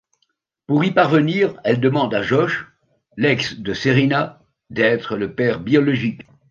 Pour 0.65 0.83
y 0.83 0.89
parvenir, 0.89 1.61
elles 1.63 1.79
demandent 1.79 2.15
à 2.15 2.23
Josh, 2.23 2.65
l'ex 3.17 3.59
de 3.59 3.71
Cerina, 3.75 4.41
d'être 4.71 5.15
le 5.15 5.35
père 5.35 5.59
biologique. 5.59 6.23